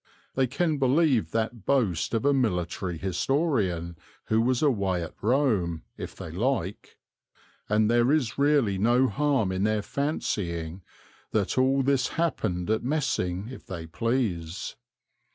[0.33, 3.95] They can believe that boast of a military historian
[4.29, 6.97] who was away at Rome, if they like;
[7.69, 10.81] and there is really no harm in their fancying
[11.33, 14.75] that all this happened at Messing if they please.